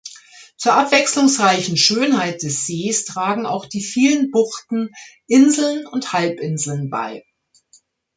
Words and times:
Zur 0.57 0.73
abwechslungsreichen 0.73 1.77
Schönheit 1.77 2.41
des 2.41 2.65
Sees 2.65 3.05
tragen 3.05 3.45
auch 3.45 3.67
die 3.67 3.83
vielen 3.83 4.31
Buchten, 4.31 4.89
Inseln 5.27 5.85
und 5.85 6.11
Halbinseln 6.11 6.89
bei. 6.89 7.23